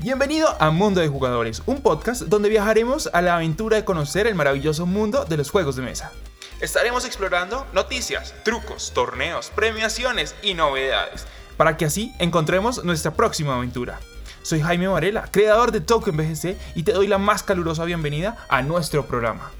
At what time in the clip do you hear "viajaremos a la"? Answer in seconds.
2.48-3.34